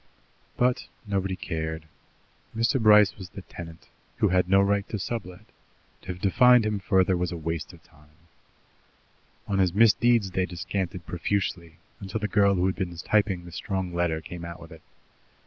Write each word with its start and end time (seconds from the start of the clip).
But 0.57 0.87
nobody 1.05 1.35
cared. 1.35 1.85
Mr. 2.57 2.81
Bryce 2.81 3.15
was 3.19 3.29
the 3.29 3.43
tenant, 3.43 3.87
who 4.15 4.29
had 4.29 4.49
no 4.49 4.59
right 4.59 4.89
to 4.89 4.97
sublet; 4.97 5.45
to 6.01 6.07
have 6.07 6.19
defined 6.19 6.65
him 6.65 6.79
further 6.79 7.15
was 7.15 7.31
a 7.31 7.37
waste 7.37 7.71
of 7.71 7.83
time. 7.83 8.17
On 9.47 9.59
his 9.59 9.75
misdeeds 9.75 10.31
they 10.31 10.47
descanted 10.47 11.05
profusely, 11.05 11.75
until 11.99 12.19
the 12.19 12.27
girl 12.27 12.55
who 12.55 12.65
had 12.65 12.73
been 12.75 12.97
typing 12.97 13.45
the 13.45 13.51
strong 13.51 13.93
letter 13.93 14.21
came 14.21 14.43
out 14.43 14.59
with 14.59 14.71
it. 14.71 14.81
Mr. 14.81 15.39